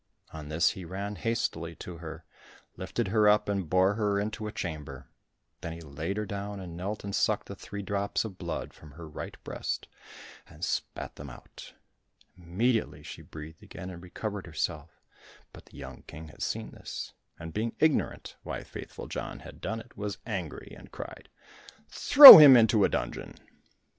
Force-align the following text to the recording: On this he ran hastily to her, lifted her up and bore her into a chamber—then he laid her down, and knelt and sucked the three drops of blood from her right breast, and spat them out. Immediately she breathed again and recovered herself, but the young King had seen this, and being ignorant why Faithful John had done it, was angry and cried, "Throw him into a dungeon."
On 0.33 0.49
this 0.49 0.71
he 0.71 0.83
ran 0.83 1.13
hastily 1.15 1.75
to 1.75 1.97
her, 1.97 2.25
lifted 2.75 3.09
her 3.09 3.29
up 3.29 3.47
and 3.47 3.69
bore 3.69 3.93
her 3.93 4.19
into 4.19 4.47
a 4.47 4.51
chamber—then 4.51 5.73
he 5.73 5.79
laid 5.79 6.17
her 6.17 6.25
down, 6.25 6.59
and 6.59 6.75
knelt 6.75 7.03
and 7.03 7.13
sucked 7.13 7.45
the 7.47 7.55
three 7.55 7.83
drops 7.83 8.25
of 8.25 8.39
blood 8.39 8.73
from 8.73 8.93
her 8.93 9.07
right 9.07 9.37
breast, 9.43 9.87
and 10.47 10.65
spat 10.65 11.17
them 11.17 11.29
out. 11.29 11.75
Immediately 12.35 13.03
she 13.03 13.21
breathed 13.21 13.61
again 13.61 13.91
and 13.91 14.01
recovered 14.01 14.47
herself, 14.47 14.89
but 15.53 15.67
the 15.67 15.77
young 15.77 16.01
King 16.07 16.29
had 16.29 16.41
seen 16.41 16.71
this, 16.71 17.13
and 17.37 17.53
being 17.53 17.75
ignorant 17.77 18.37
why 18.41 18.63
Faithful 18.63 19.05
John 19.05 19.41
had 19.41 19.61
done 19.61 19.79
it, 19.79 19.95
was 19.95 20.17
angry 20.25 20.73
and 20.75 20.91
cried, 20.91 21.29
"Throw 21.89 22.39
him 22.39 22.57
into 22.57 22.83
a 22.83 22.89
dungeon." 22.89 23.35